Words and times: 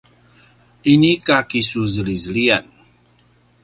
inika 0.93 1.37
kisuzelizeliyan 1.49 2.65